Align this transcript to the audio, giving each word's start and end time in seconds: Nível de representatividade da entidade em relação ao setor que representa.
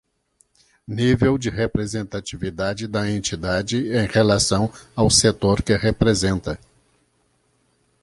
Nível 0.87 1.37
de 1.37 1.51
representatividade 1.51 2.87
da 2.87 3.07
entidade 3.07 3.87
em 3.95 4.07
relação 4.07 4.73
ao 4.95 5.11
setor 5.11 5.61
que 5.61 5.75
representa. 5.77 6.57